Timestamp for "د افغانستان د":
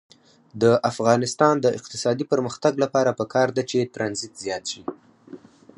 0.61-1.65